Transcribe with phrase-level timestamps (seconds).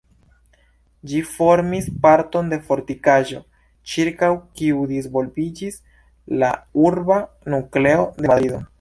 [1.09, 3.43] Ĝi formis parton de fortikaĵo,
[3.93, 4.31] ĉirkaŭ
[4.61, 5.81] kiu disvolviĝis
[6.45, 6.53] la
[6.91, 7.23] urba
[7.57, 8.69] nukleo de Madrido.